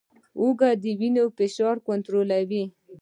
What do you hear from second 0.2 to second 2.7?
هوږه د وینې فشار کنټرولوي